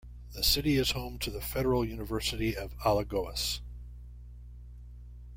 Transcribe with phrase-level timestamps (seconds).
[0.33, 3.61] The city is home to the Federal University of Alagoas.